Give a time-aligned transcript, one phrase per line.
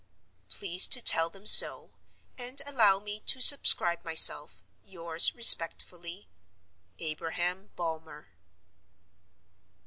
[0.49, 1.91] Please to tell them so;
[2.35, 6.27] and allow me to subscribe myself, yours respectfully,
[6.97, 8.29] "ABRAHAM BULMER."